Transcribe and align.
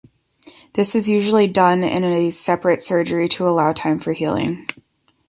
This 0.73 0.95
is 0.95 1.07
usually 1.07 1.45
done 1.45 1.83
in 1.83 2.03
a 2.03 2.31
separate 2.31 2.81
surgery 2.81 3.29
to 3.29 3.47
allow 3.47 3.71
time 3.71 3.99
for 3.99 4.13
healing. 4.13 4.65